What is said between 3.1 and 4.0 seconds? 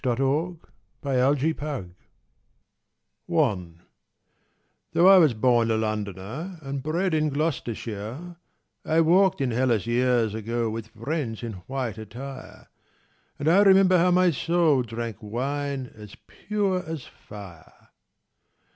I